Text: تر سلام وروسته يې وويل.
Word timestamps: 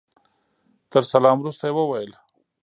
تر 0.91 1.03
سلام 1.13 1.37
وروسته 1.39 1.63
يې 1.67 1.73
وويل. 1.75 2.11